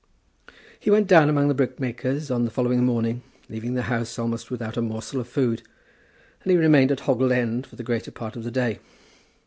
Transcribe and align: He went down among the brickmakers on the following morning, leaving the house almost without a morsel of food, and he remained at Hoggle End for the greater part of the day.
He 0.79 0.89
went 0.89 1.05
down 1.05 1.29
among 1.29 1.47
the 1.47 1.53
brickmakers 1.53 2.31
on 2.33 2.43
the 2.43 2.49
following 2.49 2.83
morning, 2.83 3.21
leaving 3.49 3.75
the 3.75 3.83
house 3.83 4.17
almost 4.17 4.49
without 4.49 4.75
a 4.75 4.81
morsel 4.81 5.21
of 5.21 5.27
food, 5.27 5.61
and 6.43 6.49
he 6.51 6.57
remained 6.57 6.91
at 6.91 7.01
Hoggle 7.01 7.31
End 7.31 7.67
for 7.67 7.75
the 7.75 7.83
greater 7.83 8.09
part 8.09 8.35
of 8.35 8.43
the 8.43 8.49
day. 8.49 8.79